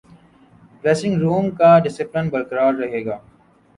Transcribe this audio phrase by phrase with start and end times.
[0.83, 3.17] dressing room کا discipline برقرار رہے گا